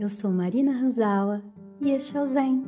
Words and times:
Eu 0.00 0.08
sou 0.08 0.30
Marina 0.30 0.72
Ranzawa 0.72 1.42
e 1.78 1.90
este 1.90 2.16
é 2.16 2.22
o 2.22 2.24
Zen, 2.24 2.64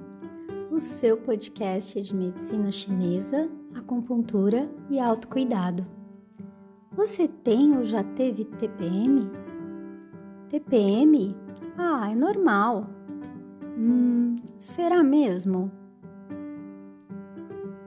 o 0.71 0.79
seu 0.79 1.16
podcast 1.16 1.98
de 1.98 2.14
medicina 2.14 2.71
chinesa, 2.71 3.48
acupuntura 3.74 4.71
e 4.90 5.01
autocuidado. 5.01 5.87
Você 6.95 7.26
tem 7.26 7.74
ou 7.74 7.87
já 7.87 8.04
teve 8.04 8.45
TPM? 8.45 9.31
TPM? 10.50 11.35
Ah, 11.78 12.10
é 12.13 12.14
normal. 12.14 12.90
Hum, 13.78 14.37
será 14.58 15.03
mesmo? 15.03 15.72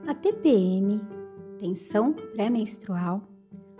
A 0.08 0.16
TPM, 0.16 1.00
tensão 1.60 2.14
pré-menstrual, 2.14 3.22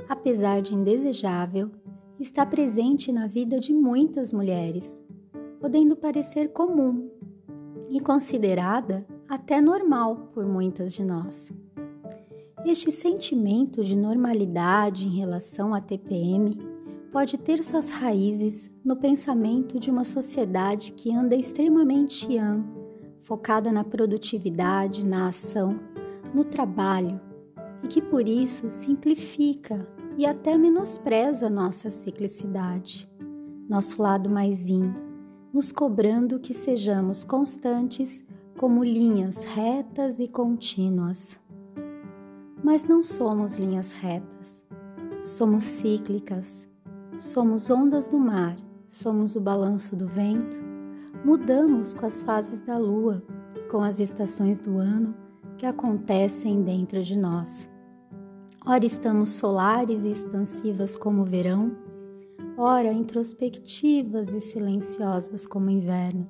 apesar 0.08 0.62
de 0.62 0.76
indesejável, 0.76 1.72
está 2.20 2.46
presente 2.46 3.12
na 3.12 3.26
vida 3.26 3.60
de 3.60 3.74
muitas 3.74 4.32
mulheres, 4.32 5.04
podendo 5.66 5.96
parecer 5.96 6.50
comum 6.50 7.10
e 7.90 8.00
considerada 8.00 9.04
até 9.28 9.60
normal 9.60 10.30
por 10.32 10.46
muitas 10.46 10.94
de 10.94 11.04
nós. 11.04 11.52
Este 12.64 12.92
sentimento 12.92 13.84
de 13.84 13.98
normalidade 13.98 15.08
em 15.08 15.18
relação 15.18 15.74
à 15.74 15.82
TPM 15.82 16.56
pode 17.12 17.40
ter 17.40 17.64
suas 17.64 17.90
raízes 17.90 18.70
no 18.84 18.96
pensamento 18.96 19.80
de 19.80 19.90
uma 19.90 20.04
sociedade 20.04 20.92
que 20.92 21.12
anda 21.12 21.36
extremamente 21.36 22.32
yang, 22.32 22.64
focada 23.24 23.72
na 23.72 23.84
produtividade, 23.84 25.04
na 25.04 25.30
ação, 25.30 25.80
no 26.32 26.44
trabalho 26.44 27.20
e 27.84 27.88
que 27.88 28.04
por 28.04 28.30
isso 28.30 28.70
simplifica 28.70 29.88
e 30.16 30.28
até 30.28 30.56
menospreza 30.60 31.50
nossa 31.50 31.90
ciclicidade, 31.90 33.10
nosso 33.68 34.00
lado 34.00 34.30
mais 34.30 34.70
yin, 34.70 35.05
nos 35.56 35.72
cobrando 35.72 36.38
que 36.38 36.54
sejamos 36.54 37.24
constantes 37.24 38.22
como 38.58 38.84
linhas 38.84 39.46
retas 39.46 40.20
e 40.20 40.28
contínuas. 40.28 41.40
Mas 42.62 42.84
não 42.84 43.02
somos 43.02 43.56
linhas 43.56 43.94
retas, 43.94 44.62
somos 45.24 45.64
cíclicas, 45.64 46.68
somos 47.18 47.70
ondas 47.70 48.06
do 48.10 48.20
mar, 48.20 48.58
somos 48.86 49.38
o 49.38 49.40
balanço 49.40 49.96
do 49.96 50.06
vento, 50.06 50.62
mudamos 51.24 51.94
com 51.94 52.06
as 52.06 52.22
fases 52.22 52.60
da 52.60 52.78
lua, 52.78 53.24
com 53.72 53.82
as 53.82 54.02
estações 54.02 54.60
do 54.60 54.78
ano 54.78 55.16
que 55.58 55.66
acontecem 55.66 56.64
dentro 56.64 57.02
de 57.02 57.18
nós. 57.18 57.66
Ora 58.66 58.86
estamos 58.86 59.30
solares 59.30 60.04
e 60.04 60.12
expansivas 60.12 60.98
como 60.98 61.22
o 61.22 61.26
verão, 61.26 61.78
ora 62.58 62.92
introspectivas 62.92 64.32
e 64.32 64.40
silenciosas 64.40 65.46
como 65.46 65.68
o 65.68 65.72
inverno. 65.72 66.30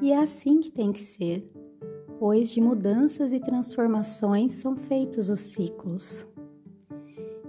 E 0.00 0.12
é 0.12 0.18
assim 0.18 0.60
que 0.60 0.70
tem 0.70 0.92
que 0.92 1.00
ser, 1.00 1.50
pois 2.18 2.50
de 2.50 2.60
mudanças 2.60 3.32
e 3.32 3.40
transformações 3.40 4.52
são 4.52 4.76
feitos 4.76 5.30
os 5.30 5.40
ciclos. 5.40 6.26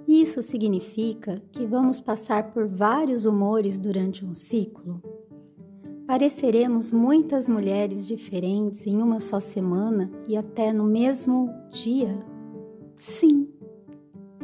Isso 0.08 0.42
significa 0.42 1.42
que 1.52 1.66
vamos 1.66 2.00
passar 2.00 2.52
por 2.52 2.68
vários 2.68 3.26
humores 3.26 3.80
durante 3.80 4.24
um 4.24 4.34
ciclo? 4.34 5.02
Pareceremos 6.06 6.92
muitas 6.92 7.50
mulheres 7.50 8.08
diferentes 8.08 8.86
em 8.86 9.02
uma 9.02 9.20
só 9.20 9.40
semana 9.40 10.12
e 10.28 10.38
até 10.38 10.72
no 10.72 10.84
mesmo 10.84 11.50
dia? 11.72 12.24
Sim 12.96 13.50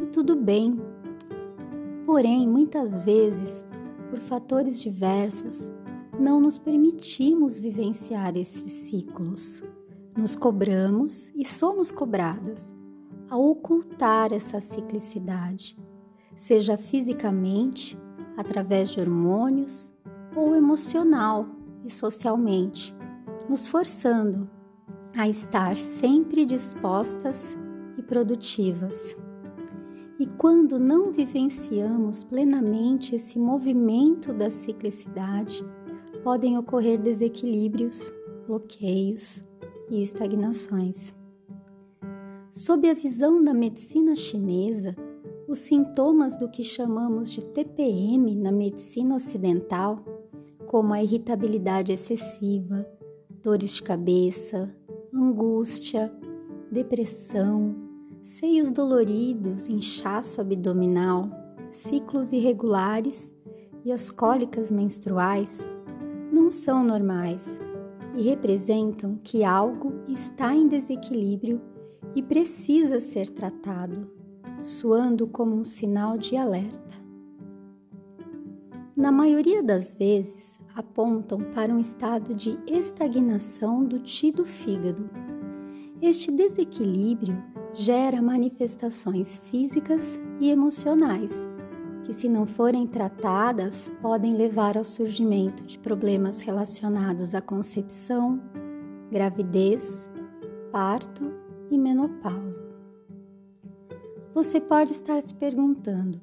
e 0.02 0.08
tudo 0.08 0.36
bem. 0.36 0.80
Porém, 2.12 2.46
muitas 2.46 3.00
vezes, 3.00 3.66
por 4.10 4.20
fatores 4.20 4.82
diversos, 4.82 5.72
não 6.20 6.42
nos 6.42 6.58
permitimos 6.58 7.58
vivenciar 7.58 8.36
esses 8.36 8.70
ciclos. 8.70 9.64
Nos 10.18 10.36
cobramos 10.36 11.30
e 11.34 11.46
somos 11.46 11.90
cobradas 11.90 12.76
a 13.30 13.38
ocultar 13.38 14.34
essa 14.34 14.60
ciclicidade, 14.60 15.80
seja 16.36 16.76
fisicamente, 16.76 17.98
através 18.36 18.90
de 18.90 19.00
hormônios, 19.00 19.90
ou 20.36 20.54
emocional 20.54 21.46
e 21.86 21.90
socialmente, 21.90 22.94
nos 23.48 23.68
forçando 23.68 24.50
a 25.16 25.30
estar 25.30 25.78
sempre 25.78 26.46
dispostas 26.46 27.56
e 27.98 28.04
produtivas. 28.04 29.16
E 30.22 30.28
quando 30.28 30.80
não 30.80 31.12
vivenciamos 31.12 32.24
plenamente 32.24 33.16
esse 33.16 33.40
movimento 33.40 34.32
da 34.32 34.52
ciclicidade, 34.52 35.66
podem 36.24 36.60
ocorrer 36.60 37.02
desequilíbrios, 37.02 38.14
bloqueios 38.46 39.44
e 39.90 40.04
estagnações. 40.04 41.12
Sob 42.52 42.88
a 42.88 42.94
visão 42.94 43.44
da 43.44 43.52
medicina 43.52 44.16
chinesa, 44.16 44.96
os 45.48 45.58
sintomas 45.58 46.38
do 46.38 46.48
que 46.48 46.64
chamamos 46.64 47.32
de 47.32 47.44
TPM 47.44 48.36
na 48.36 48.52
medicina 48.52 49.16
ocidental, 49.16 50.06
como 50.68 50.94
a 50.94 51.02
irritabilidade 51.02 51.94
excessiva, 51.94 52.86
dores 53.42 53.72
de 53.72 53.82
cabeça, 53.82 54.72
angústia, 55.12 56.14
depressão, 56.72 57.90
seios 58.22 58.72
doloridos, 58.72 59.68
inchaço 59.68 60.42
abdominal, 60.42 61.30
ciclos 61.72 62.32
irregulares 62.32 63.32
e 63.84 63.92
as 63.92 64.12
cólicas 64.12 64.72
menstruais 64.72 65.66
não 66.32 66.52
são 66.52 66.84
normais 66.84 67.60
e 68.16 68.22
representam 68.22 69.18
que 69.24 69.44
algo 69.44 69.94
está 70.08 70.54
em 70.54 70.68
desequilíbrio 70.68 71.62
e 72.16 72.22
precisa 72.22 73.00
ser 73.00 73.30
tratado, 73.30 74.12
soando 74.62 75.28
como 75.28 75.56
um 75.56 75.64
sinal 75.64 76.18
de 76.18 76.36
alerta. 76.36 76.92
Na 78.96 79.12
maioria 79.12 79.64
das 79.64 79.94
vezes, 79.94 80.60
apontam 80.76 81.40
para 81.56 81.74
um 81.74 81.80
estado 81.80 82.36
de 82.36 82.60
estagnação 82.68 83.84
do 83.84 84.00
tido 84.00 84.46
fígado. 84.46 85.10
Este 86.02 86.32
desequilíbrio 86.32 87.51
gera 87.74 88.22
manifestações 88.22 89.38
físicas 89.38 90.20
e 90.40 90.50
emocionais, 90.50 91.48
que, 92.04 92.14
se 92.14 92.28
não 92.28 92.46
forem 92.46 92.86
tratadas, 92.86 93.92
podem 94.02 94.36
levar 94.36 94.78
ao 94.78 94.84
surgimento 94.84 95.64
de 95.64 95.80
problemas 95.80 96.42
relacionados 96.42 97.34
à 97.34 97.42
concepção, 97.42 98.42
gravidez, 99.10 100.10
parto 100.72 101.32
e 101.70 101.78
menopausa. 101.78 102.64
Você 104.34 104.60
pode 104.60 104.92
estar 104.92 105.22
se 105.22 105.34
perguntando, 105.34 106.22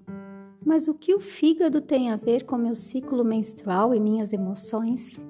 mas 0.65 0.89
o 0.89 0.95
que 0.95 1.15
o 1.15 1.21
fígado 1.21 1.81
tem 1.81 2.11
a 2.11 2.17
ver 2.17 2.45
com 2.45 2.57
meu 2.57 2.75
ciclo 2.75 3.25
menstrual 3.25 3.95
e 3.95 4.01
minhas 4.01 4.33
emoções? 4.33 5.21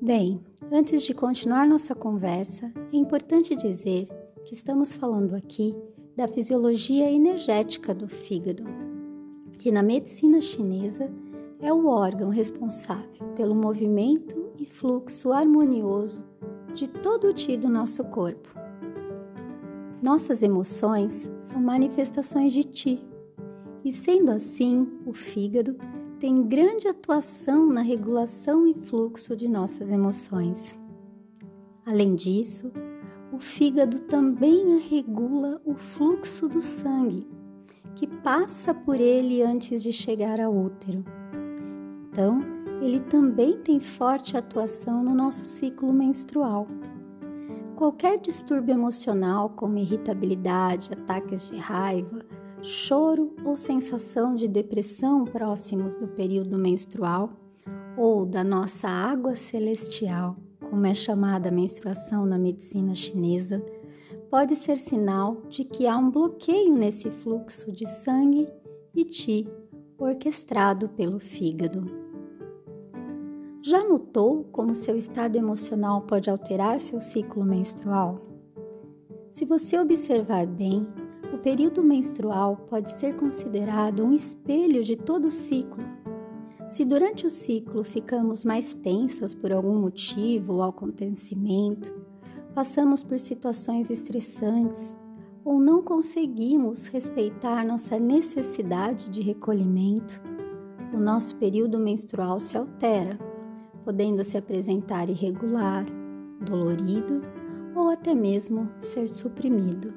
Bem, 0.00 0.40
antes 0.70 1.02
de 1.02 1.14
continuar 1.14 1.66
nossa 1.66 1.94
conversa, 1.94 2.72
é 2.92 2.96
importante 2.96 3.56
dizer 3.56 4.08
que 4.48 4.54
estamos 4.54 4.94
falando 4.94 5.36
aqui 5.36 5.76
da 6.16 6.26
fisiologia 6.26 7.12
energética 7.12 7.94
do 7.94 8.08
fígado, 8.08 8.64
que 9.58 9.70
na 9.70 9.82
medicina 9.82 10.40
chinesa 10.40 11.12
é 11.60 11.70
o 11.70 11.86
órgão 11.86 12.30
responsável 12.30 13.28
pelo 13.36 13.54
movimento 13.54 14.50
e 14.56 14.64
fluxo 14.64 15.32
harmonioso 15.32 16.24
de 16.72 16.88
todo 16.88 17.28
o 17.28 17.34
ti 17.34 17.58
do 17.58 17.68
nosso 17.68 18.02
corpo. 18.04 18.48
Nossas 20.02 20.42
emoções 20.42 21.30
são 21.38 21.60
manifestações 21.60 22.54
de 22.54 22.64
ti, 22.64 23.06
e 23.84 23.92
sendo 23.92 24.30
assim, 24.30 24.88
o 25.04 25.12
fígado 25.12 25.76
tem 26.18 26.42
grande 26.42 26.88
atuação 26.88 27.66
na 27.66 27.82
regulação 27.82 28.66
e 28.66 28.72
fluxo 28.72 29.36
de 29.36 29.46
nossas 29.46 29.92
emoções. 29.92 30.74
Além 31.84 32.14
disso, 32.14 32.72
o 33.38 33.40
fígado 33.40 34.00
também 34.00 34.80
regula 34.80 35.62
o 35.64 35.72
fluxo 35.72 36.48
do 36.48 36.60
sangue, 36.60 37.24
que 37.94 38.04
passa 38.04 38.74
por 38.74 38.98
ele 38.98 39.44
antes 39.44 39.80
de 39.80 39.92
chegar 39.92 40.40
ao 40.40 40.52
útero. 40.52 41.04
Então, 42.10 42.40
ele 42.82 42.98
também 42.98 43.56
tem 43.56 43.78
forte 43.78 44.36
atuação 44.36 45.04
no 45.04 45.14
nosso 45.14 45.46
ciclo 45.46 45.92
menstrual. 45.92 46.66
Qualquer 47.76 48.18
distúrbio 48.18 48.72
emocional, 48.72 49.50
como 49.50 49.78
irritabilidade, 49.78 50.90
ataques 50.92 51.46
de 51.46 51.58
raiva, 51.58 52.26
choro 52.60 53.36
ou 53.44 53.54
sensação 53.54 54.34
de 54.34 54.48
depressão 54.48 55.24
próximos 55.24 55.94
do 55.94 56.08
período 56.08 56.58
menstrual 56.58 57.30
ou 57.96 58.26
da 58.26 58.42
nossa 58.42 58.88
água 58.88 59.36
celestial, 59.36 60.36
como 60.70 60.86
é 60.86 60.94
chamada 60.94 61.48
a 61.48 61.52
menstruação 61.52 62.26
na 62.26 62.38
medicina 62.38 62.94
chinesa, 62.94 63.64
pode 64.30 64.54
ser 64.56 64.76
sinal 64.76 65.42
de 65.48 65.64
que 65.64 65.86
há 65.86 65.96
um 65.96 66.10
bloqueio 66.10 66.74
nesse 66.74 67.10
fluxo 67.10 67.72
de 67.72 67.86
sangue 67.86 68.48
e 68.94 69.04
ti 69.04 69.48
orquestrado 69.98 70.88
pelo 70.90 71.18
fígado. 71.18 71.84
Já 73.62 73.84
notou 73.84 74.44
como 74.44 74.74
seu 74.74 74.96
estado 74.96 75.36
emocional 75.36 76.02
pode 76.02 76.30
alterar 76.30 76.80
seu 76.80 77.00
ciclo 77.00 77.44
menstrual? 77.44 78.20
Se 79.30 79.44
você 79.44 79.78
observar 79.78 80.46
bem, 80.46 80.86
o 81.34 81.38
período 81.38 81.82
menstrual 81.82 82.56
pode 82.68 82.90
ser 82.90 83.16
considerado 83.16 84.04
um 84.04 84.12
espelho 84.12 84.82
de 84.82 84.96
todo 84.96 85.26
o 85.26 85.30
ciclo. 85.30 85.84
Se 86.68 86.84
durante 86.84 87.26
o 87.26 87.30
ciclo 87.30 87.82
ficamos 87.82 88.44
mais 88.44 88.74
tensas 88.74 89.32
por 89.32 89.50
algum 89.50 89.80
motivo 89.80 90.54
ou 90.54 90.62
acontecimento, 90.62 91.94
passamos 92.54 93.02
por 93.02 93.18
situações 93.18 93.88
estressantes 93.88 94.94
ou 95.42 95.58
não 95.58 95.82
conseguimos 95.82 96.86
respeitar 96.88 97.64
nossa 97.64 97.98
necessidade 97.98 99.08
de 99.08 99.22
recolhimento, 99.22 100.20
o 100.92 100.98
nosso 100.98 101.36
período 101.36 101.78
menstrual 101.78 102.38
se 102.38 102.58
altera, 102.58 103.18
podendo 103.82 104.22
se 104.22 104.36
apresentar 104.36 105.08
irregular, 105.08 105.86
dolorido 106.38 107.22
ou 107.74 107.88
até 107.88 108.14
mesmo 108.14 108.68
ser 108.78 109.08
suprimido. 109.08 109.94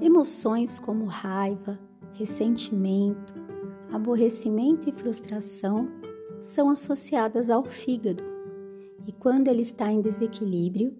Emoções 0.00 0.78
como 0.78 1.06
raiva, 1.06 1.80
ressentimento, 2.12 3.34
aborrecimento 3.92 4.88
e 4.88 4.92
frustração 4.92 5.88
são 6.40 6.70
associadas 6.70 7.50
ao 7.50 7.64
fígado, 7.64 8.22
e 9.06 9.12
quando 9.12 9.48
ele 9.48 9.62
está 9.62 9.90
em 9.90 10.00
desequilíbrio, 10.00 10.94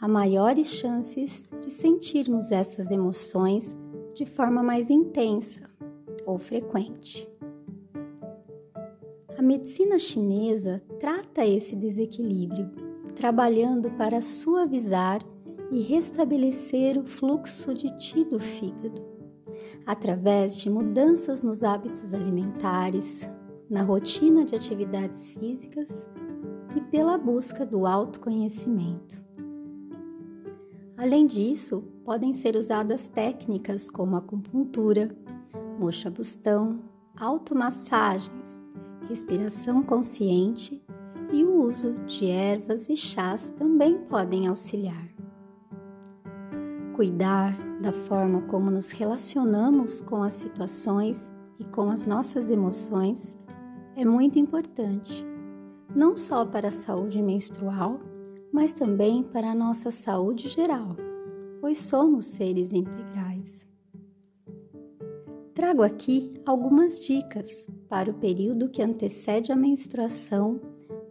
há 0.00 0.08
maiores 0.08 0.68
chances 0.68 1.50
de 1.60 1.70
sentirmos 1.70 2.50
essas 2.50 2.90
emoções 2.90 3.76
de 4.14 4.24
forma 4.24 4.62
mais 4.62 4.90
intensa 4.90 5.68
ou 6.24 6.38
frequente. 6.38 7.28
A 9.36 9.42
medicina 9.42 9.98
chinesa 9.98 10.80
trata 10.98 11.46
esse 11.46 11.74
desequilíbrio, 11.74 12.70
trabalhando 13.14 13.90
para 13.92 14.20
suavizar 14.20 15.22
e 15.70 15.80
restabelecer 15.80 16.98
o 16.98 17.04
fluxo 17.04 17.72
de 17.72 17.96
ti 17.98 18.24
do 18.24 18.38
fígado, 18.38 19.09
através 19.86 20.56
de 20.56 20.68
mudanças 20.70 21.42
nos 21.42 21.62
hábitos 21.64 22.14
alimentares, 22.14 23.28
na 23.68 23.82
rotina 23.82 24.44
de 24.44 24.54
atividades 24.54 25.28
físicas 25.28 26.06
e 26.74 26.80
pela 26.80 27.16
busca 27.16 27.64
do 27.64 27.86
autoconhecimento. 27.86 29.22
Além 30.96 31.26
disso, 31.26 31.82
podem 32.04 32.34
ser 32.34 32.56
usadas 32.56 33.08
técnicas 33.08 33.88
como 33.88 34.16
acupuntura, 34.16 35.16
moxa-bustão, 35.78 36.80
automassagens, 37.18 38.60
respiração 39.08 39.82
consciente 39.82 40.82
e 41.32 41.42
o 41.44 41.64
uso 41.64 41.94
de 42.06 42.26
ervas 42.26 42.88
e 42.88 42.96
chás 42.96 43.50
também 43.50 43.98
podem 43.98 44.46
auxiliar. 44.46 45.19
Cuidar 47.00 47.56
da 47.80 47.92
forma 47.92 48.42
como 48.42 48.70
nos 48.70 48.90
relacionamos 48.90 50.02
com 50.02 50.22
as 50.22 50.34
situações 50.34 51.32
e 51.58 51.64
com 51.64 51.88
as 51.88 52.04
nossas 52.04 52.50
emoções 52.50 53.34
é 53.96 54.04
muito 54.04 54.38
importante, 54.38 55.24
não 55.96 56.14
só 56.14 56.44
para 56.44 56.68
a 56.68 56.70
saúde 56.70 57.22
menstrual, 57.22 57.98
mas 58.52 58.74
também 58.74 59.22
para 59.22 59.52
a 59.52 59.54
nossa 59.54 59.90
saúde 59.90 60.46
geral, 60.46 60.94
pois 61.58 61.78
somos 61.78 62.26
seres 62.26 62.70
integrais. 62.70 63.66
Trago 65.54 65.82
aqui 65.82 66.34
algumas 66.44 67.00
dicas 67.00 67.66
para 67.88 68.10
o 68.10 68.14
período 68.14 68.68
que 68.68 68.82
antecede 68.82 69.50
a 69.50 69.56
menstruação, 69.56 70.60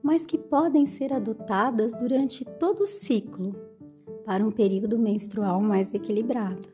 mas 0.03 0.23
que 0.23 0.37
podem 0.37 0.85
ser 0.85 1.11
adotadas 1.11 1.95
durante 1.95 2.45
todo 2.45 2.83
o 2.83 2.85
ciclo 2.85 3.68
para 4.29 4.45
um 4.45 4.51
período 4.51 4.99
menstrual 4.99 5.59
mais 5.59 5.91
equilibrado. 5.91 6.69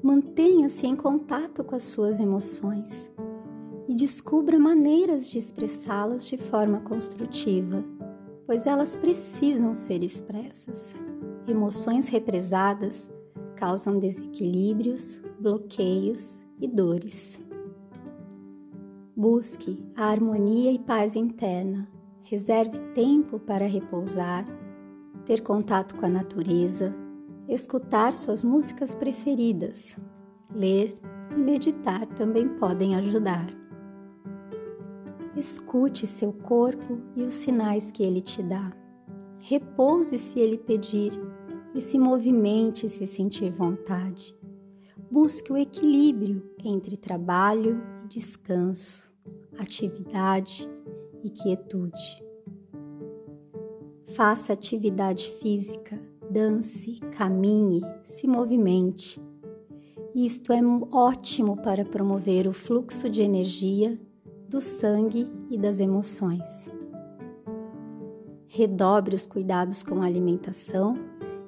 Mantenha-se 0.00 0.86
em 0.86 0.94
contato 0.94 1.64
com 1.64 1.74
as 1.74 1.82
suas 1.82 2.20
emoções 2.20 3.10
e 3.88 3.94
descubra 3.96 4.56
maneiras 4.56 5.28
de 5.28 5.38
expressá-las 5.38 6.24
de 6.24 6.36
forma 6.36 6.78
construtiva 6.82 7.84
pois 8.46 8.66
elas 8.66 8.96
precisam 8.96 9.74
ser 9.74 10.02
expressas. 10.02 10.92
Emoções 11.46 12.08
represadas 12.08 13.08
causam 13.54 13.96
desequilíbrios, 13.96 15.20
bloqueios 15.38 16.42
e 16.60 16.66
dores. 16.66 17.40
Busque 19.16 19.80
a 19.96 20.06
harmonia 20.06 20.72
e 20.72 20.80
paz 20.80 21.14
interna. 21.14 21.88
Reserve 22.24 22.76
tempo 22.92 23.38
para 23.38 23.66
repousar, 23.66 24.44
ter 25.24 25.42
contato 25.42 25.94
com 25.96 26.06
a 26.06 26.08
natureza, 26.08 26.94
escutar 27.48 28.12
suas 28.12 28.42
músicas 28.42 28.94
preferidas. 28.94 29.96
Ler 30.54 30.92
e 31.30 31.38
meditar 31.38 32.06
também 32.06 32.48
podem 32.48 32.96
ajudar. 32.96 33.46
Escute 35.36 36.06
seu 36.06 36.32
corpo 36.32 37.00
e 37.14 37.22
os 37.22 37.34
sinais 37.34 37.90
que 37.90 38.02
ele 38.02 38.20
te 38.20 38.42
dá. 38.42 38.72
Repouse 39.38 40.18
se 40.18 40.38
ele 40.38 40.58
pedir 40.58 41.12
e 41.74 41.80
se 41.80 41.98
movimente 41.98 42.88
se 42.88 43.06
sentir 43.06 43.50
vontade. 43.50 44.36
Busque 45.10 45.52
o 45.52 45.56
equilíbrio 45.56 46.42
entre 46.62 46.96
trabalho 46.96 47.80
e 48.04 48.08
descanso, 48.08 49.10
atividade 49.58 50.70
e 51.22 51.30
quietude. 51.30 52.29
Faça 54.14 54.52
atividade 54.52 55.30
física, 55.40 56.00
dance, 56.28 56.98
caminhe, 57.16 57.80
se 58.04 58.26
movimente. 58.26 59.22
Isto 60.12 60.52
é 60.52 60.60
ótimo 60.90 61.56
para 61.62 61.84
promover 61.84 62.48
o 62.48 62.52
fluxo 62.52 63.08
de 63.08 63.22
energia 63.22 64.00
do 64.48 64.60
sangue 64.60 65.30
e 65.48 65.56
das 65.56 65.78
emoções. 65.78 66.68
Redobre 68.48 69.14
os 69.14 69.26
cuidados 69.26 69.84
com 69.84 70.02
a 70.02 70.06
alimentação, 70.06 70.94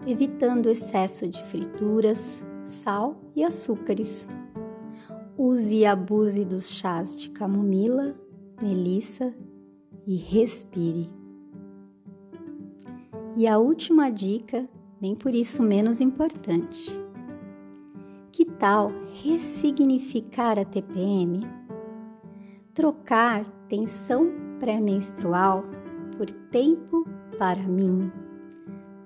evitando 0.06 0.70
excesso 0.70 1.26
de 1.26 1.42
frituras, 1.46 2.44
sal 2.62 3.20
e 3.34 3.42
açúcares. 3.42 4.24
Use 5.36 5.78
e 5.78 5.84
abuse 5.84 6.44
dos 6.44 6.70
chás 6.70 7.16
de 7.16 7.28
camomila, 7.30 8.14
melissa 8.60 9.34
e 10.06 10.14
respire. 10.14 11.21
E 13.36 13.46
a 13.46 13.58
última 13.58 14.10
dica, 14.10 14.68
nem 15.00 15.14
por 15.14 15.34
isso 15.34 15.62
menos 15.62 16.00
importante. 16.00 16.98
Que 18.30 18.44
tal 18.44 18.92
ressignificar 19.22 20.58
a 20.58 20.64
TPM? 20.64 21.62
trocar 22.74 23.46
tensão 23.68 24.32
pré-menstrual 24.58 25.64
por 26.16 26.30
tempo 26.50 27.06
para 27.38 27.62
mim, 27.62 28.10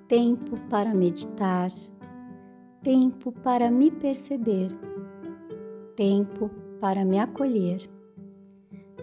tempo 0.06 0.56
para 0.70 0.94
meditar, 0.94 1.72
tempo 2.82 3.32
para 3.32 3.70
me 3.70 3.90
perceber, 3.90 4.68
tempo 5.96 6.48
para 6.80 7.04
me 7.04 7.18
acolher, 7.18 7.88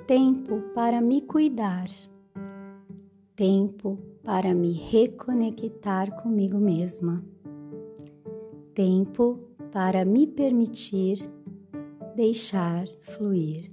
tempo 0.07 0.61
para 0.73 1.01
me 1.01 1.21
cuidar, 1.21 1.87
tempo 3.35 3.97
para 4.23 4.53
me 4.53 4.73
reconectar 4.73 6.21
comigo 6.21 6.59
mesma, 6.59 7.25
tempo 8.75 9.39
para 9.71 10.05
me 10.05 10.27
permitir 10.27 11.17
deixar 12.15 12.87
fluir. 13.01 13.71